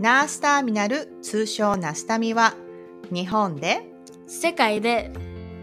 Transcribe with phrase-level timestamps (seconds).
[0.00, 2.54] ナースターミナル通称ナスタミは
[3.12, 3.82] 日本で
[4.26, 5.12] 世界で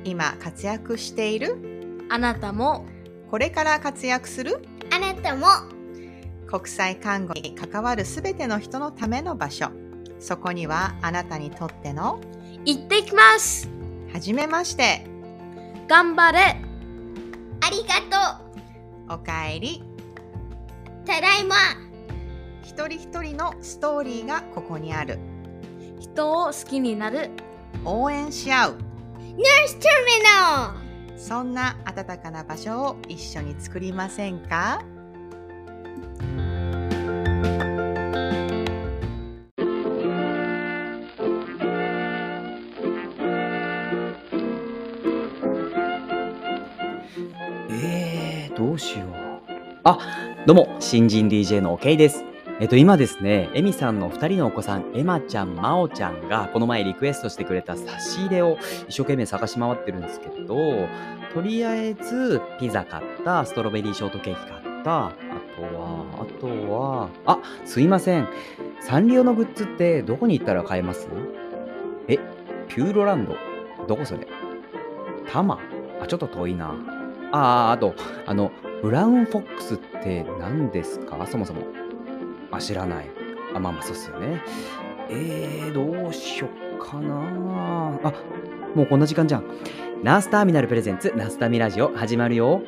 [0.03, 2.05] 今活躍している？
[2.07, 2.85] あなたも
[3.31, 4.61] これから活躍する？
[4.95, 5.47] あなたも
[6.45, 9.71] 国際看護に関わるすべての人のための場所。
[10.19, 12.21] そこにはあなたにとっての
[12.63, 13.67] 行ってきます
[14.13, 15.03] はじめまして。
[15.87, 18.37] 頑張れありが
[19.09, 19.81] とおかえり。
[21.03, 21.55] うただいま
[22.77, 25.17] 一人一人のストーリーがここにある。
[25.99, 27.31] 人を好きになる。
[27.83, 28.77] 応援し合う。
[29.35, 30.73] Nurse Terminal
[31.17, 34.83] そんな温かな場所を一緒に作りませんか？
[47.71, 49.09] えー、どうしよう。
[49.83, 49.97] あ、
[50.45, 52.23] どうも、新人 DJ の OK です。
[52.59, 60.55] えっと、今ですね、エミさんの2人のお子さん、エマちゃん、マオちゃんが、この前リクエストしてくれた差し入れを一生懸命探し回ってるんですけど、
[61.35, 65.11] とりあえず、ピザ買った、ストロベリーショートケーキ買った、あ
[65.55, 68.27] とは、あとは、あ、すいません。
[68.79, 71.07] サンリオのグッズってどこに行ったら買えます？
[72.07, 72.17] え、
[72.67, 73.35] ピューロランド
[73.87, 74.27] どこそれ？
[75.31, 75.59] タマ？
[76.01, 76.73] あ、ちょっと遠いな。
[77.31, 77.93] ああ、あと、
[78.25, 81.23] あの、ブラウンフォックスって何ですか？
[81.27, 81.61] そもそも。
[82.51, 83.09] あ、知らない。
[83.53, 84.41] あ、まあまあ、そうっすよね。
[85.09, 88.13] えー、どうしよっかなあ、
[88.75, 89.45] もうこんな時間じゃん。
[90.03, 92.61] ナースターミナルプレゼンツ、ナースタミラジオ始まるよ。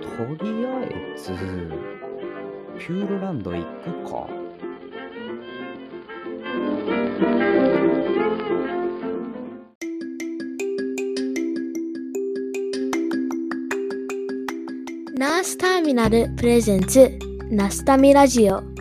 [0.00, 1.32] とりあえず、
[2.78, 4.26] ピューロランド行くか。
[15.18, 18.62] ナースターミナルプレゼンツナスタミラジオ「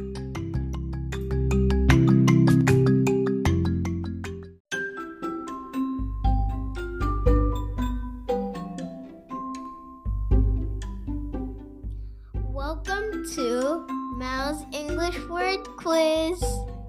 [12.53, 13.85] Welcome to
[14.17, 16.39] Mal's English Word Quiz.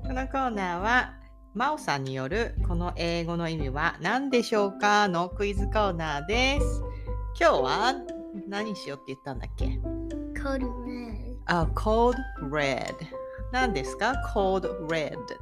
[0.06, 1.14] このコーナーは
[1.54, 6.82] マオさんによるこの英語の意味は何でしょうかのクイズコーナーです。
[7.38, 7.94] 今日は
[8.48, 9.78] 何しようって言ったんだっけ？
[11.45, 12.15] Code Red あ、cold
[12.49, 12.95] red。
[13.51, 15.37] 何ですか ?cold red って。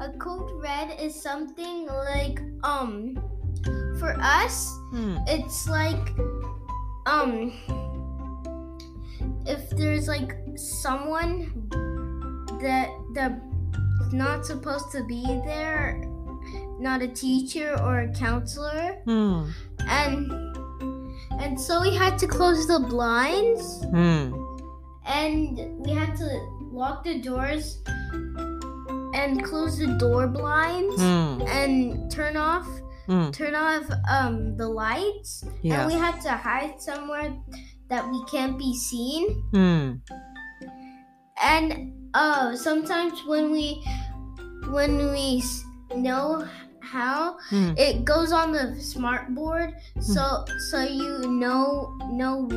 [0.00, 3.14] A code red is something like um
[3.98, 5.18] for us うん。
[5.26, 6.12] it's like
[7.06, 7.52] um
[9.46, 11.50] if there's like someone
[12.60, 13.40] that that
[14.12, 16.00] not supposed to be there
[16.80, 19.54] not a teacher or a counselor うん。
[19.88, 20.30] and
[21.40, 24.41] and so we had to close the blinds うん。
[25.05, 26.25] and we had to
[26.71, 27.79] lock the doors
[29.13, 31.47] and close the door blinds mm.
[31.47, 32.67] and turn off
[33.07, 33.31] mm.
[33.33, 35.81] turn off um, the lights yeah.
[35.81, 37.33] and we had to hide somewhere
[37.89, 39.99] that we can't be seen mm.
[41.41, 43.83] and uh, sometimes when we
[44.69, 45.43] when we
[45.95, 46.47] know
[46.83, 47.77] how mm.
[47.79, 50.01] it goes on the smart board hmm.
[50.01, 50.59] so mm.
[50.69, 52.47] so you know know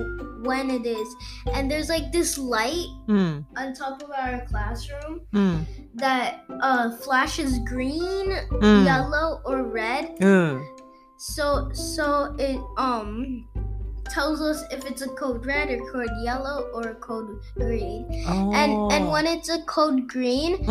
[0.43, 1.09] when it is
[1.55, 3.45] and there's like this light mm.
[3.57, 5.59] on top of our classroom hmm.
[5.95, 8.85] that uh, flashes green hmm.
[8.85, 10.17] yellow or red
[11.19, 13.47] so so it um
[14.11, 18.07] tells us if it's a code red or code yellow or code green.
[18.29, 18.53] Oh.
[18.55, 19.11] And and oh.
[19.11, 20.69] when it's a code green,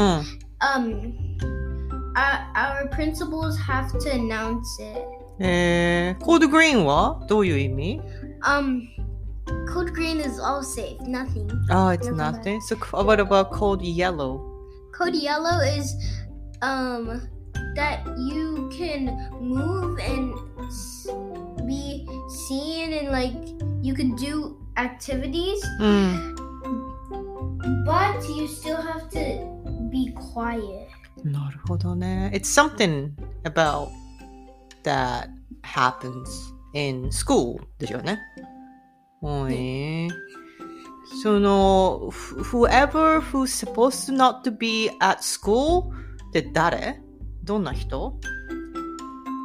[0.62, 1.18] um
[2.16, 5.06] our, our principals have to announce it.
[5.40, 8.02] Eh, code Green はどういう意味
[8.46, 8.88] Um,
[9.68, 11.50] code green is all safe, nothing.
[11.72, 12.62] Oh, it's nothing.
[12.62, 14.40] So what about code yellow?
[14.94, 15.96] Code yellow is
[16.62, 17.28] um
[17.76, 20.34] that you can move and
[21.68, 22.08] be
[22.48, 23.34] seen and like
[23.82, 25.64] you can do activities.
[25.82, 26.36] Mm.
[27.86, 30.90] But you still have to be quiet.
[31.25, 32.31] なるほどね。
[32.35, 33.11] It's something
[33.45, 33.89] about
[34.85, 35.29] that
[35.63, 38.19] happens in school でしょうね。
[39.21, 40.09] はい。
[41.23, 45.91] その、wh- whoever who's supposed to not to be at school
[46.29, 47.01] って誰
[47.43, 48.19] どんな人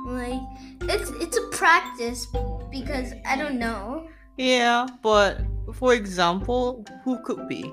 [0.08, 0.40] Like
[0.82, 2.28] it's it's a practice
[2.72, 4.06] because I don't know.
[4.38, 5.38] Yeah, but
[5.74, 7.64] for example, who could be?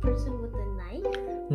[0.00, 0.63] Person with a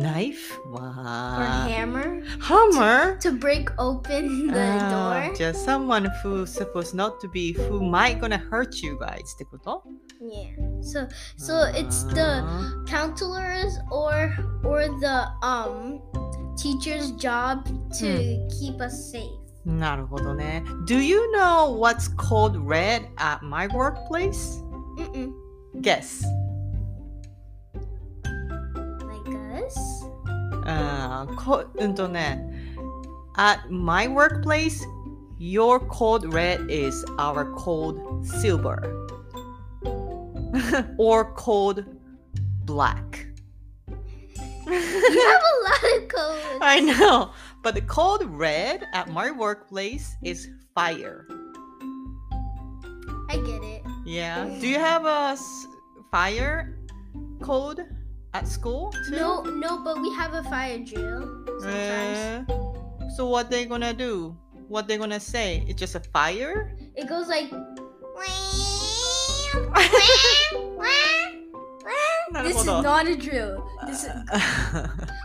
[0.00, 0.58] Knife?
[0.72, 1.66] or Wow.
[1.68, 3.16] hammer Hammer?
[3.20, 5.34] to break open the Ah, door.
[5.36, 9.82] just someone who's supposed not to be, who might gonna hurt you guys ってこと
[10.20, 10.56] Yeah.
[10.80, 11.06] So
[11.36, 14.32] so it's the あ counselors or
[14.64, 16.00] or the um
[16.56, 17.64] teacher's job
[17.98, 19.28] to keep us safe.
[19.66, 20.62] ーなるほどね。
[20.86, 24.62] Do you know what's called red at my workplace?
[24.96, 25.32] Mm-mm.
[25.82, 26.24] Guess.
[29.70, 29.76] Like us?
[30.68, 32.44] あーこうんとね。
[33.36, 34.82] At my workplace,
[35.38, 38.78] your code red is our code silver.
[40.98, 41.84] or code
[42.64, 43.26] black.
[44.66, 46.58] You have a lot of codes.
[46.62, 47.30] I know,
[47.62, 51.26] but the code red at my workplace is fire.
[53.28, 53.82] I get it.
[54.06, 54.46] Yeah.
[54.60, 55.66] Do you have a s-
[56.10, 56.78] fire
[57.42, 57.84] code
[58.34, 59.16] at school too?
[59.16, 62.50] No, no, but we have a fire drill sometimes.
[62.50, 64.36] Eh, so what they gonna do?
[64.68, 65.64] What they gonna say?
[65.68, 66.76] It's just a fire?
[66.94, 67.50] It goes like.
[67.50, 67.60] this
[70.50, 70.66] is
[72.32, 72.82] なるほど。
[72.82, 73.62] not a drill.
[73.86, 74.10] This is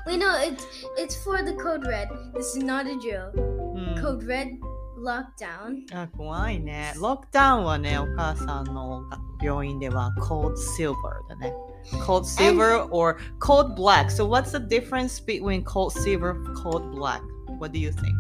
[0.06, 0.64] wait no, it's
[0.98, 2.08] it's for the code red.
[2.34, 3.32] This is not a drill.
[3.76, 4.60] うん Code red
[5.02, 5.86] lockdown.
[5.94, 6.94] あ怖いね。
[6.98, 9.04] ロックダウンはね、お母さんの
[9.42, 11.54] 病院では cold silver だね。
[12.01, 14.11] Cold silver or cold black.
[14.11, 17.23] So what's the difference between cold silver cold black?
[17.59, 18.17] What do you think?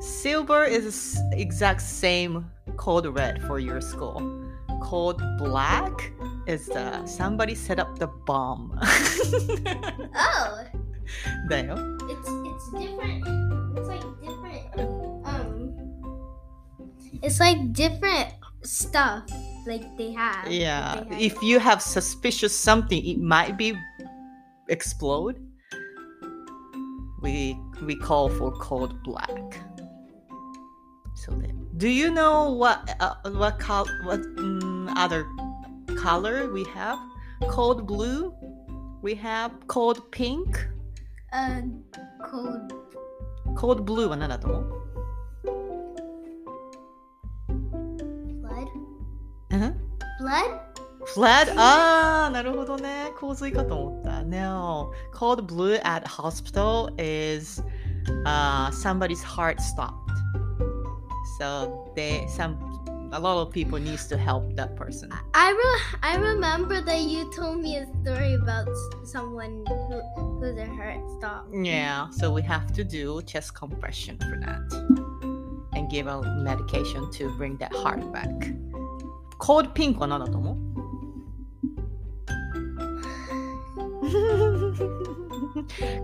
[0.00, 4.20] Silver is exact same cold red for your school.
[4.82, 6.12] Cold black
[6.46, 8.78] is the somebody set up the bomb.
[10.14, 10.64] Oh,
[11.48, 11.76] だよ。
[12.08, 13.26] it's it's different.
[13.76, 14.86] It's like different.
[15.26, 15.74] Um,
[17.22, 18.32] it's like different
[18.62, 19.24] stuff
[19.67, 20.51] like they have.
[20.51, 21.21] Yeah, They have.
[21.21, 23.73] if you have suspicious something, it might be
[24.69, 25.37] explode.
[27.21, 29.59] We we call for cold black.
[31.15, 35.25] So then, do you know what uh, what col- what mm, other
[35.97, 36.99] color we have?
[37.49, 38.33] Cold blue.
[39.01, 40.57] We have cold pink.
[41.33, 41.61] uh,
[42.23, 42.73] code
[43.55, 44.78] Cold blue は何だと思う
[49.51, 49.75] うん
[50.19, 50.59] Blood.
[51.13, 51.53] Flood?
[51.59, 53.11] ああ、なるほどね。
[53.19, 54.23] 洪水かと思った。
[54.23, 54.91] No.
[55.13, 57.61] Cold blue at hospital is
[58.25, 59.93] uh, somebody's heart stopped.
[61.39, 62.57] So they some
[63.11, 65.09] a lot of people needs to help that person.
[65.35, 70.01] I re- I remember that you told me a story about s- someone who
[70.39, 71.53] who their heart stopped.
[71.53, 74.61] Yeah, so we have to do chest compression for that.
[75.73, 78.31] And give a medication to bring that heart back.
[79.39, 80.57] Cold pink は何だと思う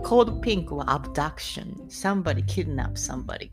[0.04, 1.90] Cold pink は abduction.
[1.90, 3.52] Somebody kidnapped somebody.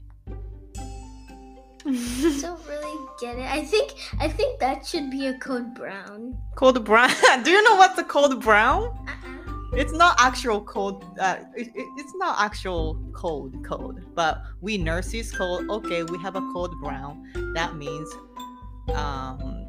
[1.85, 3.47] Don't really get it.
[3.51, 6.37] I think I think that should be a code brown.
[6.57, 7.11] Cold brown.
[7.45, 8.85] Do you know what's a cold brown?
[9.07, 9.77] Uh-uh.
[9.77, 11.03] It's not actual code.
[11.19, 14.05] Uh, it, it- it's not actual code code.
[14.15, 15.61] But we nurses call.
[15.71, 17.25] Okay, we have a code brown.
[17.55, 18.09] That means
[18.95, 19.62] um,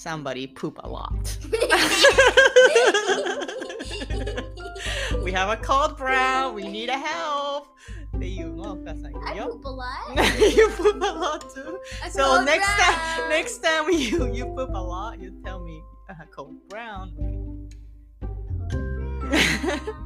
[0.00, 1.38] somebody poop a lot.
[5.22, 6.54] we have a cold brown.
[6.54, 7.66] We need a help.
[8.16, 9.60] っていうのはお母さん言 I うよ。
[9.62, 10.56] poop a lot.
[10.56, 11.78] you poop a lot too.
[12.04, 13.28] A So code next time, brown.
[13.28, 17.12] next time you you poop a lot, you tell me uh, cold brown.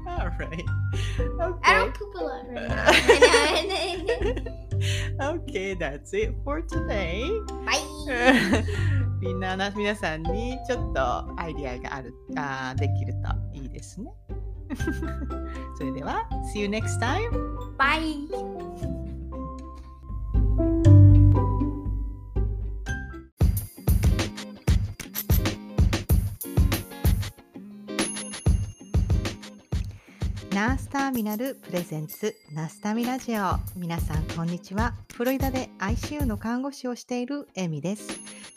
[0.09, 0.65] All right.
[1.19, 1.75] I Okay.
[1.75, 2.85] don't poop a lot right now.
[2.89, 3.63] I
[5.21, 5.35] know.
[5.37, 7.31] okay, that's it for today.
[7.65, 9.04] Bye.
[9.22, 14.12] みんなな皆さんにちょっとアイディアがあるあーできるといいですね。
[15.78, 17.30] それでは See you next time!
[17.78, 18.28] Bye.
[30.56, 33.42] ナースターミナルプレゼンツナスタミラジオ
[33.76, 38.08] 皆さんこんにちはフロリダで ICU の看護師をしているエミです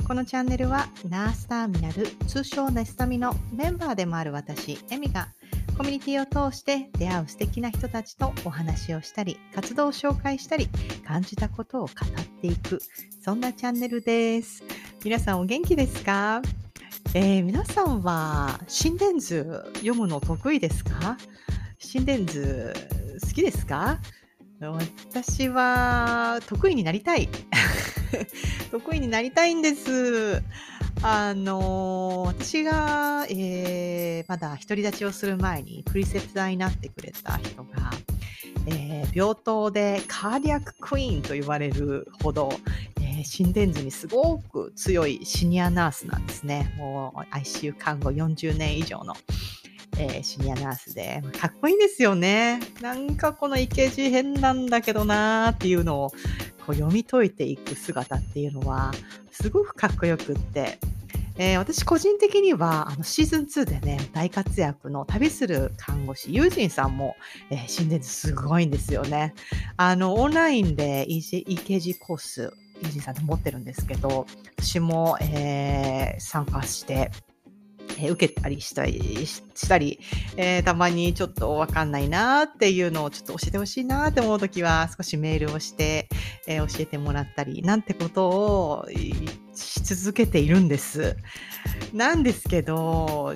[0.06, 5.28] このチャンネルはナースターミナル通称ネスタミのメンバーでもある私エミが
[5.76, 10.68] コミュニティを通して出会う素敵な人たちとお話をしたり活動を紹介したり
[11.06, 11.90] 感じたことを語っ
[12.40, 12.80] ていく
[13.22, 14.64] そんなチャンネルです。
[15.04, 16.42] 皆さんお元気ですか？
[17.14, 21.16] えー皆さんは心電図読むの得意ですか？
[21.78, 22.74] 心電図
[23.22, 24.00] 好きですか？
[24.60, 27.28] 私は得意になりたい。
[28.70, 30.42] 得意になりたいんです
[31.02, 37.90] あのー私が、えーまだ独り立ちをする前にプリセプターになってくれた人が、
[38.66, 42.50] えー病棟でカーディアッククイーンと言われるほど、
[43.00, 46.74] えー心電図にすごく強いシニアナースなんですね。
[46.76, 49.14] もう ICU 看護40年以上の。
[49.98, 52.60] えーシニアナースで、かっこいいですよね。
[52.80, 56.12] なんかこの EKG 変なんだけどなーっていうのを
[56.68, 58.92] こう読み解いていく姿っていうのは、
[59.30, 60.78] すごくかっこよくって、
[61.38, 67.16] えー私個人的にはあのシーズン2でね、大活躍の旅する看護師、ユージンさんも、
[67.48, 69.32] えー心電図すごいんですよね。
[69.78, 74.26] あの、オンラインで EKG コース、ユージンさんで持ってるんですけど、
[74.58, 77.10] 私も、えー参加して、
[78.00, 79.98] えー受けたりしたり、したり、
[80.36, 86.08] えーたまにちょっとわかんないなっていうのをちょっと教えてほしいなって思うときは少しメールをして、
[86.46, 88.88] えー教えてもらったり、なんてことを
[89.54, 91.16] し続けているんです。
[91.92, 93.34] なんですけど、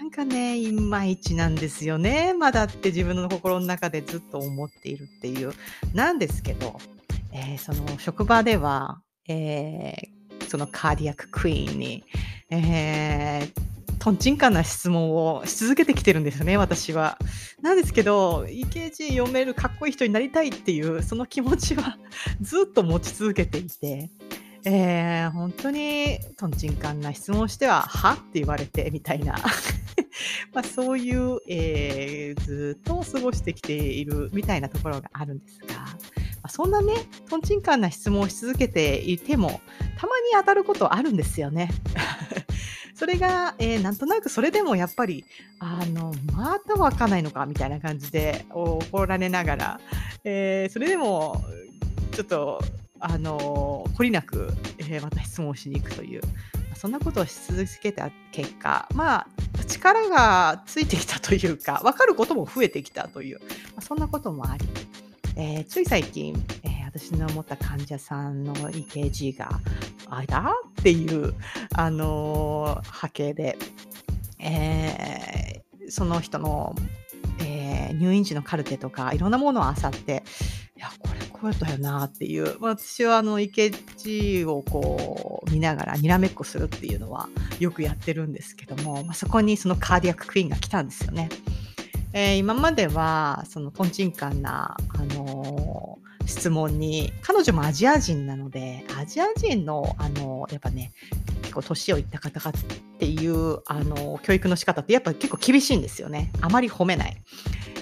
[0.00, 2.34] なんかね、いまいちなんですよね。
[2.34, 5.52] まだって自分の心の中でずっと思っているっていう。
[5.92, 6.78] なんですけど、
[7.32, 10.14] えーその職場では、えー
[10.48, 12.04] そのカーディアッククイーンに、
[12.50, 13.73] えー
[14.04, 17.16] とんちんかんな質問をし続けてきてるんですよね、私は。
[17.62, 21.96] なんですけど、EKG 読めるかっこいい人になりたいっていう、その気持ちは
[22.42, 24.10] ずっと持ち続けていて、
[24.66, 29.36] えー本当にとんちんかんな質問をしては、はって言われてみたいな。
[30.52, 35.88] まあそういう、えーずっと過ごしてきているみたいなところがあるんですが、ま
[36.42, 36.92] あ、そんなね、
[37.30, 39.62] とんちんかんな質問をし続けていても、
[39.96, 41.70] たまに当たることあるんですよね。
[42.94, 45.24] それが、えーなんとなくそれでもやっぱり、
[45.58, 49.80] あの、またわかんないのかみたいな感じで怒られながら、
[50.22, 51.42] えーそれでも、
[52.12, 52.60] ちょっと、
[53.00, 56.22] あの、懲りなく、えーまた質問しに行くという、
[56.76, 59.26] そんなことをし続けた結果、まあ、
[59.66, 63.46] 力がついてきたというか、わかることも増えてきたという、ま
[63.78, 64.66] あ、そんなこともあり、
[65.36, 69.50] えーつい最近、えー私の持った患者さんの EKG が、
[70.08, 70.52] あれだ？
[70.80, 71.34] っていう、
[71.74, 73.56] あのー波形で、
[74.38, 76.74] えーその人の、
[77.40, 80.24] えー入院時のカルテとかいろんなものを漁って
[80.76, 82.58] いやこれこうだよなっていう。
[82.58, 87.28] まあ私はあの EKG をこう見ながらにらめっこするっていうのは
[87.60, 91.28] よくやってるんですけども、まあ、そこにそのカーディアッククイーンが来たんですよね。
[92.12, 97.12] えー今まではそのトンチンカンな、あのー質問に。
[97.22, 100.92] 彼女もアジア人なのでアジア人の、あのやっぱね
[101.42, 102.62] 結構年をいった方々っ
[102.98, 106.30] ていう、あの教育の仕方ってやっぱ結構厳しいんですよね。
[106.40, 107.16] あまり褒めない。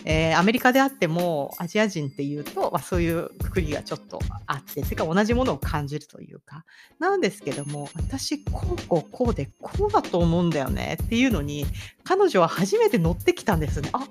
[0.04, 6.64] えーアメリカであってもアジア人っていうと、まあ、そういうくくりがちょっとあっててか同じものを感じるというか。
[6.98, 11.66] なんですけども私こうこうこうでこうだと思うんだよねっていうのに
[12.04, 13.90] 彼女は初めて乗ってきたんですね。
[13.92, 14.08] あ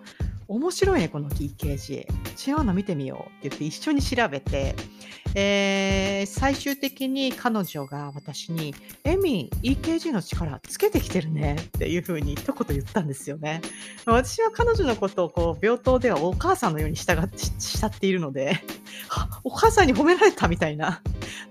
[0.47, 2.05] 面白いね、この EKG。
[2.47, 4.75] 違うの見てみようって言って一緒に調べて、
[5.33, 13.61] えー最終的に彼女が私に、エミ、EKG の力つけてきてるねっていうふうに一言言ったんですよね。
[14.05, 18.59] 私は彼女のことをこう病棟ではお母さんのように従って慕っているので、
[19.43, 21.01] お母さんに褒められたみたいな、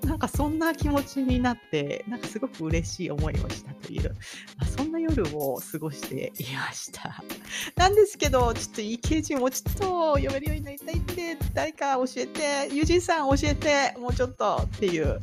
[0.04, 4.11] なんかそんな気持ちになって、なんかすごく嬉しい思いをしたという、
[4.59, 7.23] まあそんな夜を過ごしていました。
[7.76, 15.21] なんですけど、ちょっと EKG もちょっと読めるようになりたいって、誰か教えて、友人さん教えて、もうちょっとっていう、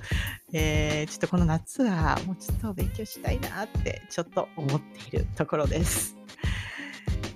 [0.53, 6.15] えーちょっとこの夏はもうちょっと勉強したいなって、ちょっと思っているところです。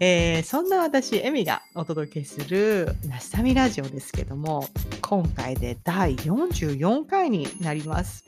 [0.04, 4.68] えーそんな私、エミがお届けするナスタミラジオですけども、
[5.00, 8.26] 今回で第44回になります。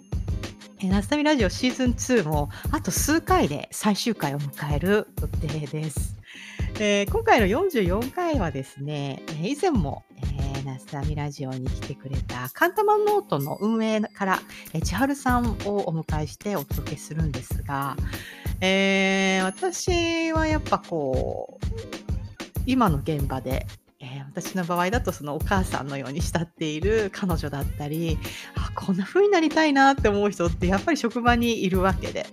[0.84, 6.16] ナスタミラジオシーズン2もあと数回で最終回を迎える予定です。
[6.80, 14.40] えー今回の44回はですね、以前も、えーナスタミラジオに来てくれたカンタマンノートの運営から、
[14.76, 17.98] えー千春さんをお迎えしてお届けするんですが、
[18.66, 21.66] えー私はやっぱこう、
[22.66, 23.68] 今の現場で、
[24.00, 28.18] えー私の場合だとそのお母さんのように慕っている彼女だったり、
[28.56, 32.26] あ、こんな風になりたいなって思う人ってやっぱり職場にいるわけで。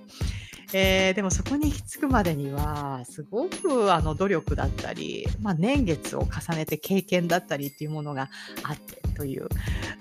[0.73, 8.29] えーでもそこに行き着くまでには、すごくあの努力だったり、まあ、年月を重ねて経験だったりっていうものが
[8.63, 9.49] あってという、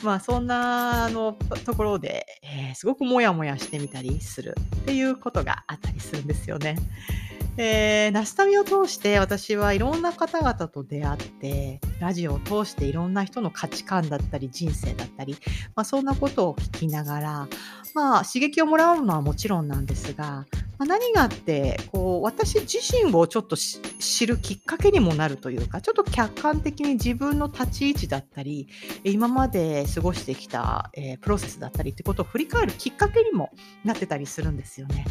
[0.04, 6.78] まあそんなあのところで、えーすごくモヤモヤしてみたりするっていうことがあったりするんですよね。
[7.58, 15.36] えー、ナスタミを通して私はいろんな方々と出会って、ラジオを通していろんな人の価値観だったり人生だったり、
[15.76, 17.48] まあ、そんなことを聞きながら、
[17.94, 20.46] まあ、刺激をもらうのはもちろんなんですが、
[20.78, 28.68] まあ、何があってこう私自身をちょっと知るきっかけにもなるというかちょっと客観的に自分の立ち位置だったり
[29.04, 33.52] 今まで過ごしてきた、えー、プロセスだったりってことを振り返るきっかけにも
[33.84, 35.06] なってたりするんですよね。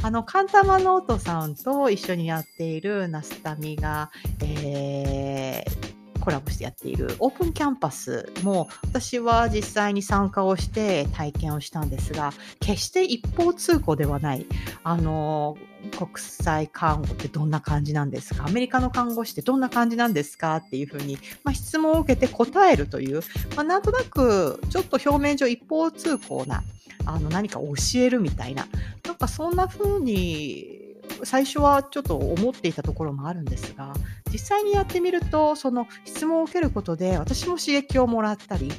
[0.00, 5.97] あの、カンタマノートさんと一緒にやっているナスタミが、えー、
[6.28, 14.44] コラボしてやっているオープンキャンパスも私は実際に参加をして体験をしたんですが決して一方通行ではない
[14.84, 15.56] あの
[15.96, 18.44] 国際看護ってどんな感じなんですか？
[18.44, 20.56] アメリカの看護師ってどんな感じなんですか？
[20.56, 23.22] っていうふうに、まあ、質問を受けて答えるという、
[23.56, 26.62] まあ、なんとなくちょっと表面上一方通行な
[27.06, 28.66] あの何か教えるみたいな
[29.06, 30.87] なんかそんな風に
[31.24, 33.92] 最初はちょっと思っていたところもあるんですが
[34.32, 38.70] 実際にやってみるとその質問を受けることで私も刺激をもらったり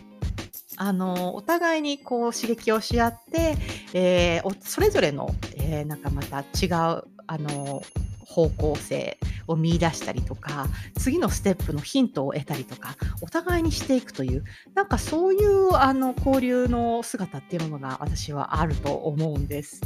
[0.77, 3.57] あのお互いにこう刺激をし合って、
[3.93, 7.81] えー、それぞれの、えー、なんかまた違うあの
[8.25, 9.17] 方向性
[9.47, 10.67] を見出したりとか
[10.97, 14.43] 次のステップのヒントを得たりとかお互いにしていくという
[14.75, 19.81] なんかそういうあの交流の姿っていうものが私はあると思うんです。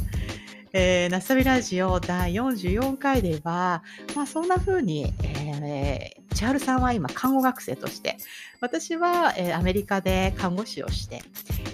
[0.76, 3.84] えー、ナスタビラジオ第44回では、
[4.16, 8.16] まあ、そんな風に、えー、千春さんは今看護学生として、
[8.60, 11.22] 私は、えー、アメリカで看護師をして、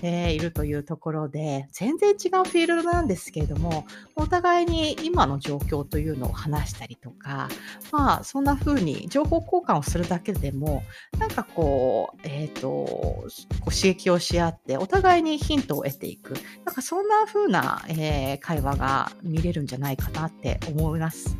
[0.02, 7.48] えー、いるというところで、全然違うフィールドなんですけれども、お互いに今の状況というのを話したりとか、
[7.92, 10.82] まあ、そんな風に情報交換をするだけでも、
[11.18, 16.34] なんかこう、えっ、ー、と、こう刺激をし合って、お互いにヒントを得ていく。
[16.64, 21.36] なんかそんな風な、えー、会話が見れるんじゃないかなって思います。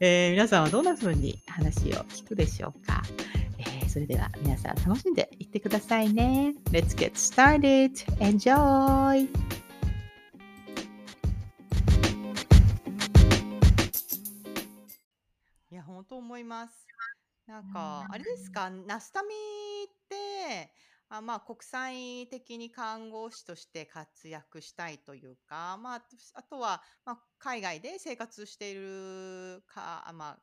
[0.00, 3.02] えー、皆さんはどんな風に話を聞くでしょうか、
[3.88, 6.54] それでは皆さん楽しんでいってくださいね。
[6.70, 7.92] Let's get started!
[8.18, 9.24] Enjoy!
[15.70, 16.86] いや、本当思います。
[17.46, 20.70] なんか、あれですか、ナスタミって、
[21.08, 26.02] あまあ、国際的に看護師として活躍したいというか、まあ、
[26.34, 30.38] あとは、まあ、海外で生活しているか、まあ、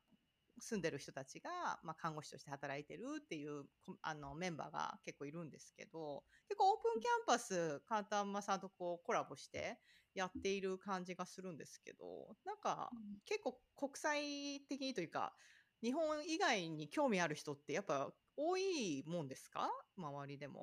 [0.59, 3.65] 住んでる人たちが、まあ、看護師として働いてるっていう
[4.01, 9.79] あのメンバーが結構いるんですけど結構オープンキャンパスカンタンマさんとこうコラボして
[10.13, 12.89] やっている感じがするんですけどなんか
[13.25, 15.33] 結構国際的にというか
[15.81, 19.69] 日本以外に興味ある人ってやっぱ多いもんですか？
[19.97, 20.61] 周りでも。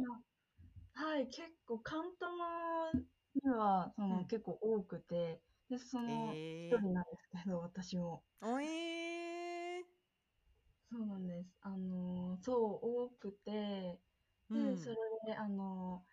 [0.94, 8.22] はい、結構、カンタマには、その、うん、結構多くて、で、その、一人なんですけど、私も。
[8.42, 8.52] えー、
[10.92, 11.56] そうなんです。
[11.62, 14.00] あの、そう、多くて、
[14.50, 16.04] で、うん、それで、あの、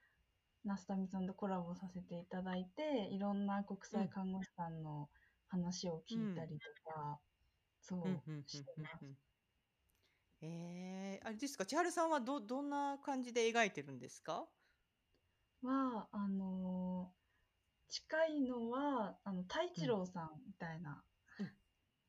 [0.63, 5.11] ナスタミさんとコラボさせていただいて、いろんな国際看護師さんの
[5.47, 7.21] 話を聞いたりとか、
[8.03, 9.19] うん、そう、してます。
[10.41, 14.49] ええ、あれですか、千春さんはどどんな感じで描いてるんですか？
[15.61, 17.15] は、あの、
[17.87, 21.05] 近いのは、あの、太一郎さんみたいな、
[21.39, 21.59] うん。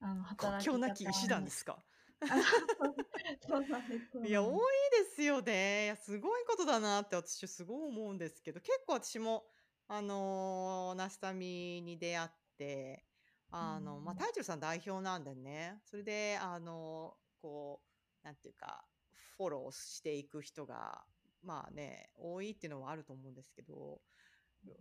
[0.01, 1.87] あの、国働境きなき医師団ですか？
[3.41, 4.61] そうなんです、そういや、多い
[4.99, 5.85] ですよね。
[5.85, 9.47] いや、すごいことだなって私すごい思うんですけど、結構私も、
[9.89, 13.07] あの、ナスタミに出会って、
[13.49, 17.83] あの、ま、太一郎さん代表なんでね、それで、あの、こ
[18.23, 18.89] うなんていうか、
[19.37, 21.07] フォローしていく人が、
[21.43, 24.03] まあね、多いっていうのはあると思うんですけど、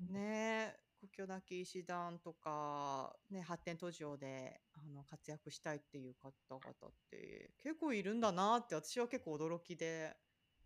[0.10, 10.16] ね、国境なき医師団とか、ね、発展途上であの活躍したいっていう方々って結構いるんだなって私は結構驚きで。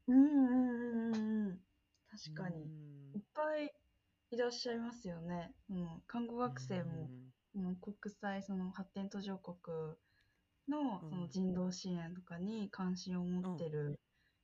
[0.08, 1.60] うんうんうんうん。
[2.10, 2.63] 確かに。
[3.13, 3.72] いっぱい
[4.32, 5.52] いらっしゃいますよね。
[5.69, 7.10] うん、看護学生も、
[7.56, 9.56] うん、国際その発展途上国
[10.67, 14.00] のその人道支援とかに関心を持ってる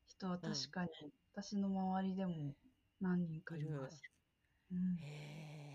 [0.08, 0.90] 人は確かに
[1.34, 2.54] 私の周りでも
[3.02, 4.02] 何人かいます。
[4.72, 5.69] うん、へえ、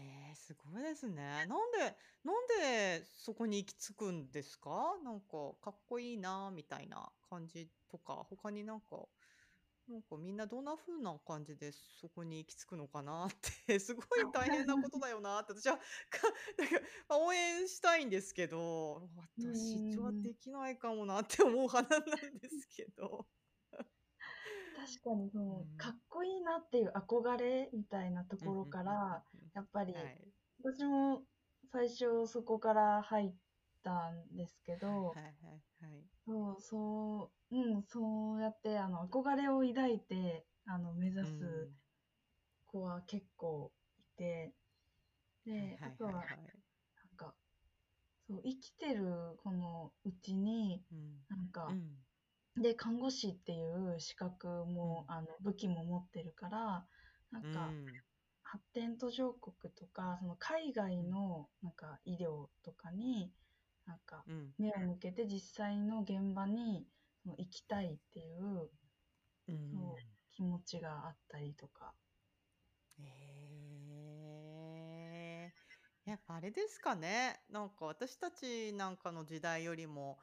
[0.47, 1.47] すごいですね。
[1.47, 4.99] なんで、なんでそこに行き着くんですか？
[5.03, 9.07] なんか、かっこいいな、みたいな感じとか、他になんか
[9.89, 13.31] なんかみんなどんな風な感じでそこに行き着くのかなっ
[13.67, 13.79] て。
[13.81, 15.53] すごい大変なことだよなって。
[15.55, 15.83] 私はか
[16.59, 23.29] なんか、ま、応援したいんですけど、私はできないかもなって思う派なんですけど。
[24.77, 29.23] 確かにそう、かっこいいなっていう憧れみたいなところから、
[29.55, 30.19] やっぱり、はい。
[30.63, 31.23] 私も
[31.73, 33.35] 最初そこから入っ
[33.83, 35.25] たんですけど、はいはい
[35.85, 36.05] はい。
[36.27, 41.71] そう、そううん、そうやって、あの、憧れを抱いて、あの、目指す
[42.67, 44.55] 子は結構いて、
[45.45, 46.13] で、あとは。
[46.13, 47.35] なんか、
[48.27, 51.27] そう、生きてるこのうちに、うん。
[51.29, 52.04] なんか、うん。
[52.57, 56.87] で、看護師っていう資格も、うんあの、武器も持ってるから、
[57.31, 57.87] なんか、うん
[58.47, 63.33] 発展途上国とか、その海外の、なんか、医療とかに、
[63.85, 64.55] なんか、うん。
[64.59, 66.87] 目を向けて実際の現場に
[67.23, 68.71] その行きたいっていう
[69.49, 69.97] うんそう
[70.31, 71.93] 気持ちがあったりとか。
[73.01, 77.41] えー、やっぱあれですかね。
[77.51, 80.19] なんか私たちなんかの時代よりも、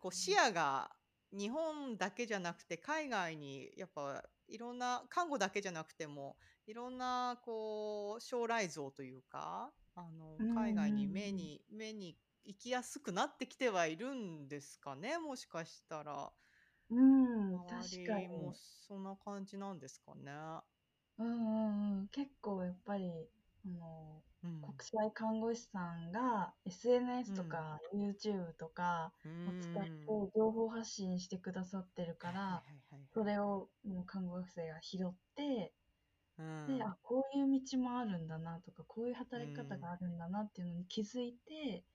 [0.00, 0.90] こう視野が
[1.36, 16.32] 日本だけじゃなくて海外にやっぱいろんな看護だけじゃなくてもいろんなこう将来像というかあのうん海外にうん目に目に行きやすくなってきてはいるんですかねもしかしたら
[16.90, 16.94] う
[17.56, 18.20] ん、確周かに。
[18.20, 20.62] りもそんな感じなんですかね。
[21.18, 22.08] うんうんうん。
[22.08, 23.28] 結構やっぱり、
[23.64, 24.60] あの、うん。
[24.60, 33.10] 国際看護師さんが SNS とか YouTube とかうを使ってん情報発信してくださってるから、はいはいはいはい。
[33.14, 35.76] それをもう看護学生が拾って、
[36.36, 36.44] うん。
[36.66, 41.86] で、あ、こういう道もあるんだなとか、こういう働き方があるんだなっていうのに気づいて、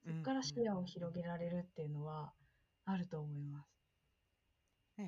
[0.00, 2.36] そこから視野を広げられるっていうのは
[2.84, 3.84] あると思います。
[4.98, 5.04] へえ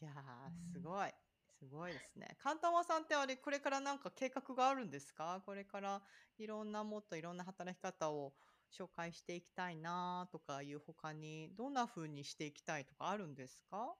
[0.00, 1.12] いやーすごい
[1.60, 2.36] すごいですね。
[2.40, 5.42] カンタマさんってあれこれからなんか計画があるんですか？
[5.44, 6.02] これから
[6.38, 8.34] いろんなもっといろんな働き方を
[8.72, 13.94] 紹介していきたいなとかいう他にどんな風にしていきたいとかあるんですか？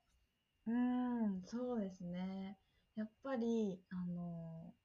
[0.66, 2.58] うーん、そうですね。
[2.94, 4.76] やっぱり、あの、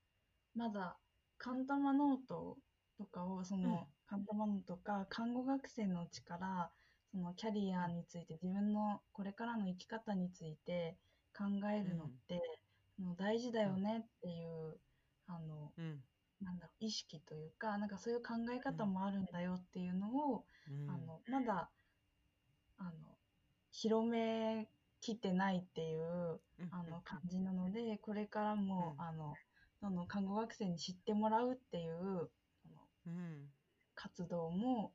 [0.54, 1.02] まだ、
[1.38, 2.60] カンタマノート
[2.98, 6.74] とかを、その、カンタマノートか、看護学生のうちから、
[7.12, 11.00] そのキャリアについて、自分のこれからの生き方について
[11.38, 12.55] 考えるのって、あ
[13.00, 14.80] の大事だよねっていう、
[15.28, 16.04] あの、うん。
[16.42, 21.70] なんだろう、意識というか、なんかそういう考え方もあるんだよっていうのを、うんあの、まだ、
[22.78, 22.92] あの、
[23.72, 24.68] 広め
[25.02, 26.40] きってないっていう、
[26.72, 29.34] あの、感じなので、これからも、うんあの、
[29.82, 33.50] どんどん看護学生に知ってもらうっていう、あのうん。
[33.94, 34.92] 活動も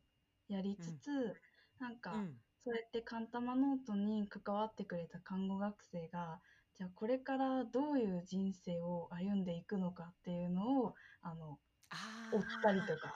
[0.49, 1.35] やりつつ、
[1.79, 2.37] なんか、うん。
[2.63, 6.41] そうやってカンタマノートに関わってくれた看護学生が、
[6.81, 13.15] じゃあこれからどういう人生を歩んでいくのかっていうのを、あの、あ追ったりとか。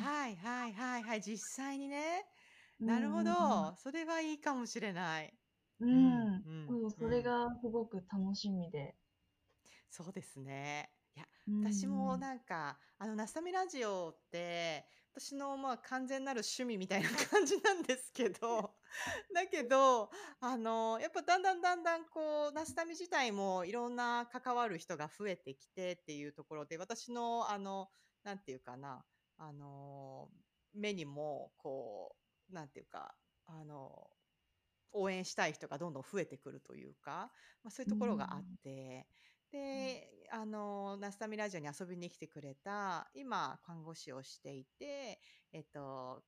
[0.00, 2.24] はいはいはいはい実際にね
[2.78, 5.36] なるほうんど、それはいいかもしれない。
[5.80, 6.44] うん。
[6.46, 8.96] うんそれがすごく楽しみで。
[9.90, 10.90] そうですね。
[11.14, 18.76] いや、うん私もなんか、あの、ナスタミラジオって、私のまあ完全なる趣味みたいな感じなんですけど、
[19.34, 27.90] だけど、あの、やっぱだんだんだんだんこう、ナスタミ自体もいろんな関わる人が増えてきてっていうところで、私のあの、
[28.22, 30.30] なんていうかな、あの、
[30.72, 32.16] 目にもこ
[32.50, 34.10] う、なんていうか、あの、
[34.92, 39.08] 応援したい人がどんどん増えてくるというか、まあ、そういうところがあって、
[39.50, 45.20] で、あの、ナスタミラジオに遊びに来てくれた、今、看護師をしていて、
[45.52, 46.24] えっと、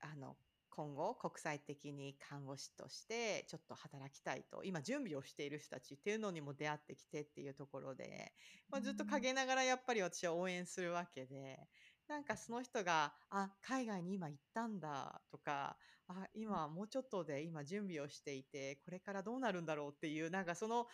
[0.00, 0.38] あの、
[0.74, 8.32] 今後、国際的に看護師としてちょっと働きたいと、今準備をしている人たちっていうのにも出会ってきてっていうところで、
[8.70, 11.68] まあ、ずっと陰ながらやっぱり私は応援するわけで、
[12.08, 20.86] なんかその人が、あ、海外に今行ったんだとか、あ、今もうちょっとで今準備をしていて、これからどうなるんだろうっていう、なんかその、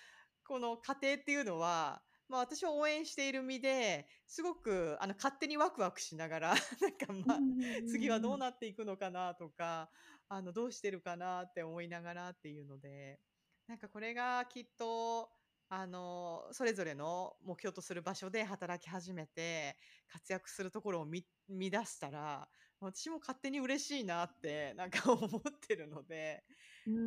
[0.44, 7.42] この過程っていうのは、まあ私は応援している身で、すごくあの勝手にワクワクしながら、 なんかまあ、
[7.86, 9.90] 次はどうなっていくのかなとか、
[10.28, 13.20] あの、どうしてるかなって思いながらっていうので、
[13.66, 15.30] なんかこれがきっと、
[15.70, 26.44] あの、それぞれの目標とする場所で働き始めて、活躍するところを見、見出したら、私も勝手に嬉しいなって、なんか 思ってるので、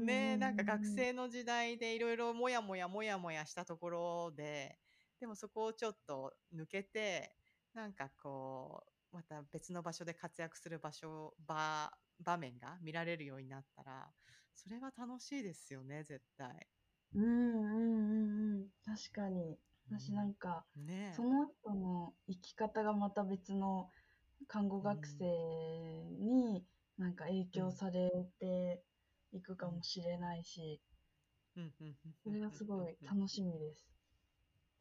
[0.03, 4.79] ね、なんか学生の時代でいろいろもやもやもやもやしたところで、
[5.21, 7.37] でもそこをちょっと抜けて、
[7.73, 14.13] なんかこう、また別の場所で活躍する場所、場、場面が見られるようになったら、
[14.55, 16.69] それは楽しいですよね、絶対。
[17.13, 18.69] うんうんうんうん。
[18.83, 19.59] 確かに。
[19.87, 23.89] 私なんか、ねその人の生き方がまた別の
[24.47, 28.83] 看護学生になんか影響されて
[29.31, 30.81] いくかもしれないし、
[31.55, 34.00] うんうんうんそれがすごい楽しみです。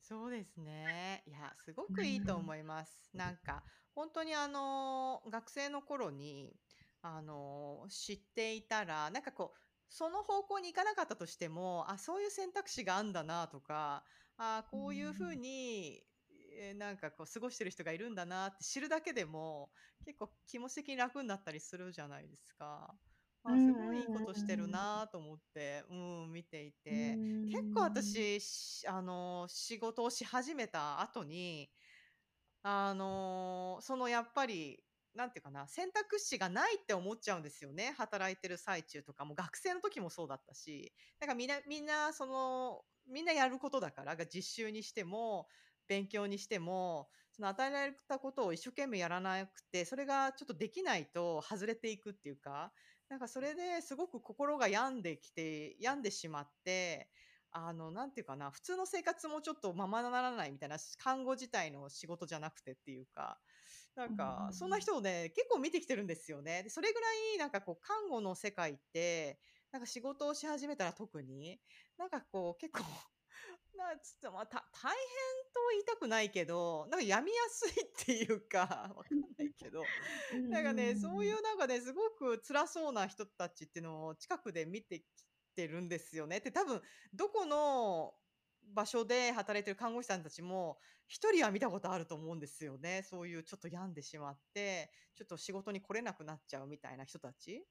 [0.02, 1.22] そうですね。
[1.26, 3.10] いや、すごくいいと思います。
[3.12, 6.58] なんか、本当にあの、学生の頃に、
[7.02, 9.58] あの、知っていたら、なんかこう、
[9.90, 14.04] その方向に行かなかったとしても、あ、そういう選択肢があんだなとか、
[14.36, 16.06] あこういう風に、
[16.56, 19.70] え、なんかこう過ごしてる人がいるんだなって知るだけでも、
[20.04, 22.98] 結構気持ち的に楽になったりするじゃないですか。
[23.44, 25.94] あ、すごいいいことしてるなと思って、う
[26.26, 27.20] ん、見ていて。
[27.46, 31.70] 結構私、しあの、仕事をし始めた後に、
[32.62, 37.92] あの、そのやっぱり、なんていうかな、選択肢がないって思っちゃうんですよね。
[37.98, 40.94] 働いてる最中とかも、学生の時もそうだったし。
[41.20, 45.48] なんかみんなみんなその、みんなやることだから、が実習にしても、
[45.88, 52.72] 勉強にしても、その与えられたことを一生懸命やらなくて、それがちょっとできないと外れていくっていうか、
[53.10, 57.10] なんかそれですごく心が病んできて病んでしまって、
[57.50, 63.40] あの、なんていうかな、普通の生活もちょっとままならないみたいな、看護自体の仕事じゃなくてっていうか、
[63.96, 66.62] なんか、そんな人をね、結構見てきてるんですよね。
[66.62, 69.40] で、それぐらいなんかこう、看護の世界って、
[69.72, 71.60] なんか仕事をし始めたら特に、
[71.98, 72.84] なんかこう、結構
[73.80, 74.94] なちょっとまあ、た大変
[75.52, 78.60] と言いたくないけど、なんか病みやすいっていうか、
[78.96, 79.82] わかんないけど、
[80.48, 85.04] なんかね、そういうなんかね、すごく辛そうな人たちっていうのを近くで見てき
[85.54, 86.40] てるんですよね。
[86.40, 88.14] で、多分、どこの
[88.62, 93.02] 場所で働いてる看護師さんたちも、一人は見たことあると思うんですよね。
[93.02, 97.66] そういうちょっと病んでしまって、ちょっと仕事に来れなくなっちゃうみたいな人たち。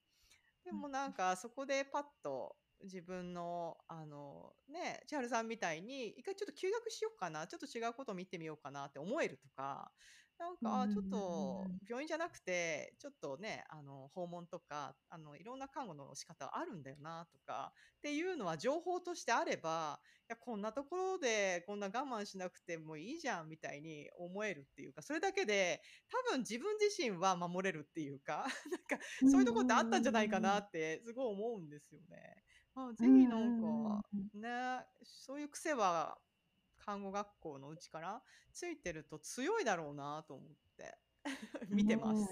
[0.64, 9.92] でもなんかそこでパッと自分の、あの、ね、千春さんみたいに、一回ちょっと休学しようかな、ちょっと違うことを見てみようかなって思えるとか、
[10.38, 32.42] なんか、ちょっと病院じゃなくて、ちょっとね、あの、訪問とか、あの、いろんな看護の仕方あるんだよなとか、っていうのは情報としてあれば、いや、こんなところでこんな我慢しなくてもいいじゃんみたいに思えるっていうか、それだけで、多分自分自身は守れるっていうか、 なんか、そういうとこってあったんじゃないかなってすごい思うんですよね。
[32.74, 34.02] あ、ぜひなんか、
[34.34, 36.18] ね、そういう癖は
[36.78, 40.98] 看護学校のうちからついてると強いだろうなと思って
[41.68, 42.26] 見てます。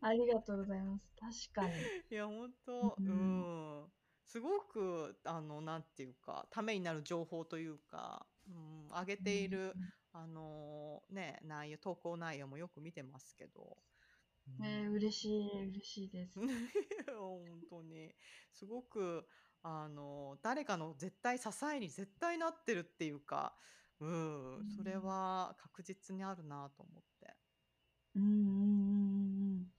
[0.00, 1.50] ありがとうございます。
[1.52, 1.74] 確かに。
[2.10, 3.92] いや、本当、うん、
[4.24, 9.74] すごく、あの、なんていうか、ためになる情報というか、うん、上げている、
[10.12, 13.76] あの、ね、内容、投稿内容もよく見てますけど。
[14.62, 16.38] えー、嬉しい、嬉しいです。
[17.16, 18.14] 本当に。
[18.52, 19.26] すごく、
[19.62, 23.54] あの、誰かの絶対支えに絶対なってるっていうか、
[24.00, 27.36] ううん、それは確実にあるなと思って。
[28.14, 29.72] うんうんうんうん。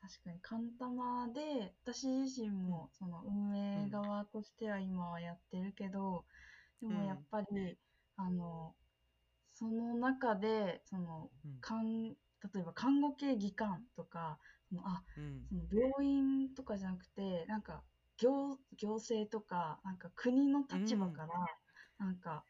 [0.00, 6.24] 確かに、カンタマで、私自身もその運営側としては今はやってるけど、
[6.80, 7.78] でもやっぱり、
[8.16, 8.74] あの、
[9.54, 11.60] その中で、その、うん。
[11.60, 15.46] かん例えば看護系技官とか、そのあ、うん。
[15.48, 17.82] その病院とかじゃなくて、なんか
[18.18, 21.28] 行行政とか、なんか国の立場から、
[21.98, 22.44] なんか、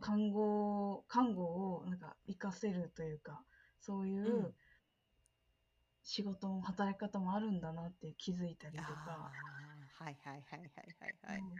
[0.00, 3.42] 看護、看護をなんか活かせるというか、
[3.80, 4.54] そういう
[6.02, 9.30] 仕事も働き方もあるんだなって気づいたりとか。
[9.98, 11.40] はいはいはいはいはいはい。
[11.40, 11.54] うん、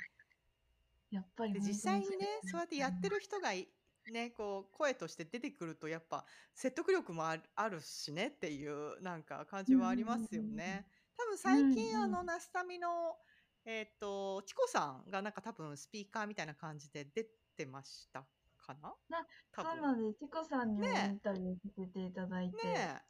[1.10, 3.68] やっぱり実際にね、そうやってやってる人がい、
[4.10, 10.86] ね、こう声として出てくるとやっぱ説得力もあるあるしねっていうなんか感じはありますよね。
[11.16, 13.16] 多分最近、あの、ナスタミの、
[13.64, 17.24] えっ、と、チコさんがなんか多分スピーカーみたいな感じで出
[17.56, 18.94] てましたかな？
[19.08, 22.56] な、そうなんで、チコさんにもインタビューさせていただいて。
[22.68, 23.02] ね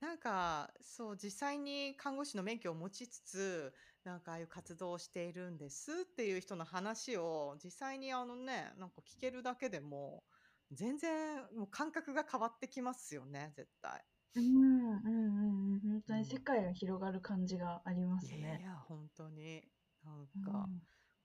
[0.00, 3.74] なんか、そう、実際に看護師の免許を持ちつつ、
[4.04, 10.24] なんかああいう活動をしているんですっていう人の話を、実際にあのね、なんか聞けるだけでも、
[10.72, 14.04] 全然もう感覚が変わってきますよね、絶対。
[14.34, 15.80] うん、うんうんうん。
[15.80, 18.60] 本当に世界が広がる感じがありますね。
[18.60, 19.70] いや、本当に。
[20.02, 20.70] なんか、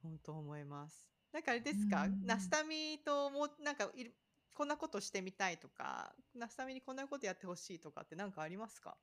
[0.02, 1.10] 本当思います。
[1.32, 4.18] なんかあれですか、ナスタミともなんかいる
[4.54, 9.00] こんなことしてみたいとか、ナスタミにこんなことやってほしいとかって何かありますか？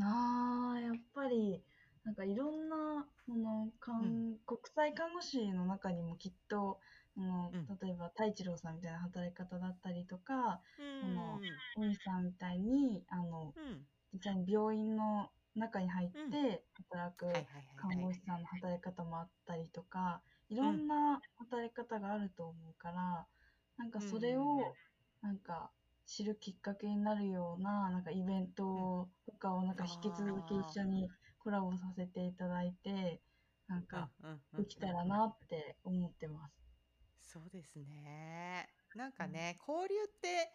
[0.00, 1.64] ああ、やっぱり、
[2.04, 6.80] なんかいろんな、その、かん国際看護師の中にもきっと、
[7.16, 11.40] うん、例えば太一郎さんみたいな働き方だったりとか、うん、その
[11.76, 17.26] 海さんみたいにあの、うん、実際に病院の中に入って働く
[17.76, 23.26] 看護師さんの働き方もあったりとか、いろんな働き方があると思うから、
[23.78, 24.74] なんかそれを、
[25.22, 25.70] なんか
[26.06, 33.20] 知るきっかけになるような、なんかイベントとかをなんか引き続き一緒にコラボさせていただいて、
[33.66, 34.10] なんか
[34.56, 36.65] できたらなって思ってます。
[37.36, 38.68] そうですね。
[38.94, 40.50] なんかね、交流って、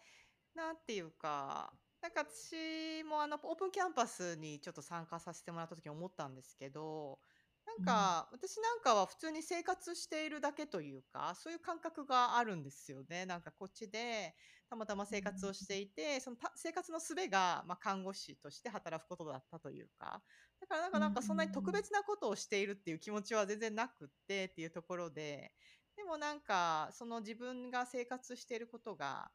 [0.54, 7.20] なんていうか、なんか私もあのオープンキャンパスにちょっと参加させてもらった時に思ったんですけど、
[7.64, 8.14] なんうん。
[8.20, 13.24] か私なんかは普通に生活しているだけというか、そういう感覚があるんですよね。
[13.26, 14.34] なんかこっちで
[14.68, 15.54] たまたまう生活をん。
[15.54, 20.24] していて、そのた生活の術が、まあ、看護師として働くことだったというか、
[20.60, 21.82] だからなんうんかなんかそんなに特うん。
[21.82, 25.54] 別なことをしているっていう気持ちは全然なくってっていうところで、
[25.96, 29.30] でもなんかその自分が生活していることが、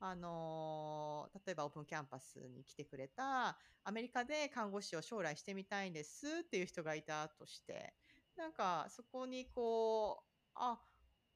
[0.00, 7.94] あのー例えばオープンキャンパスに来てくれたアメリカで看護師を将来してみたいんですっていう人がいたとして
[8.36, 10.80] なんかそこにこうあ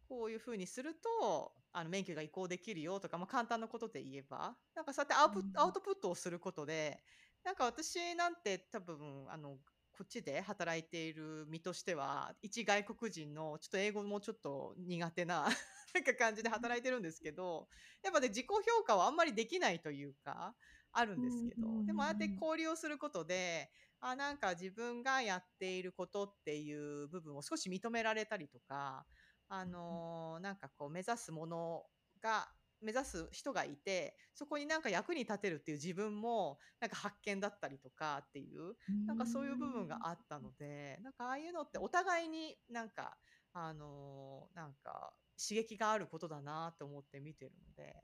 [0.09, 7.03] こういうふうにするとあの免許が移行できるよとか、まあ、簡単なことで言えばなんかそうやってアウプアウトプットをすることで
[7.45, 9.59] なんか私なんて多分あの
[9.97, 15.47] こっちで働いている身としては一外国人のちょっと英語もちょっと苦手な
[15.95, 17.69] なんか感じで働いてるんですけど
[18.03, 20.55] やっぱね自己評価はあんまりできないというか
[20.93, 29.07] あるんですけどでもああやって交流をすることであなんか自分がやっていることっていう部分を少し認められたりとか
[29.49, 31.87] あのーなんかこう目指すもの
[32.21, 32.53] が
[32.83, 38.75] 目指す人がいてそこになんか役に立てるっていう自分もなんか発見だったりとかっていう
[39.07, 43.17] なんかそういう部分があったのでなんかああいうのってお互いになんか
[43.53, 47.95] あのーなんか刺激があることだなと思って見てるので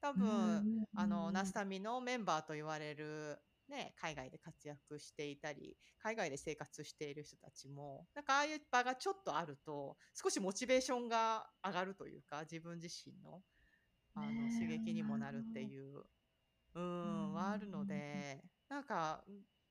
[0.00, 13.42] 多分あのナスタミのメンバーと言われる、ね、海外で活躍していたり海外で生活している人たちもなんかああいう場がちょっとあると少しモチベーションが上がるというか自分自身の
[14.14, 16.04] あの刺激にもなるっていう
[16.74, 19.24] うんはあるのでなんか